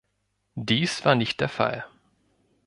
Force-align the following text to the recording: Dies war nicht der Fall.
Dies 0.55 1.05
war 1.05 1.13
nicht 1.13 1.41
der 1.41 1.47
Fall. 1.49 1.85